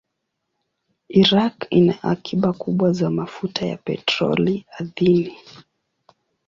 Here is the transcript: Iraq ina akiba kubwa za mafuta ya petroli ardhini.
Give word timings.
Iraq 1.21 1.57
ina 1.77 1.95
akiba 2.03 2.51
kubwa 2.53 2.93
za 2.93 3.09
mafuta 3.09 3.65
ya 3.65 3.77
petroli 3.77 4.65
ardhini. 4.79 5.37